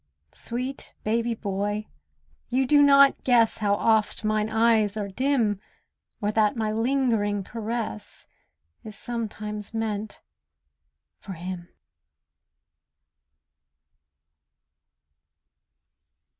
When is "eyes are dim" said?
4.49-5.59